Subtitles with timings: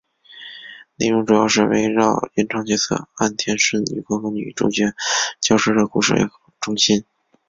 [0.95, 4.95] 内容主要是围绕原创角色岸田瞬与各个女主角
[5.39, 6.27] 交织的故事为
[6.59, 7.05] 中心。